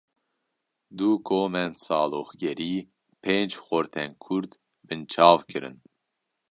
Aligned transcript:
Du 0.97 1.09
komên 1.29 1.71
saloxgerî, 1.85 2.75
pênc 3.23 3.51
xortên 3.65 4.11
Kurd 4.23 4.51
binçav 4.87 5.39
kirin 5.49 5.75